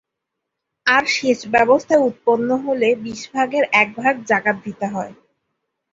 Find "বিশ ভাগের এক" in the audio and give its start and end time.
3.03-3.89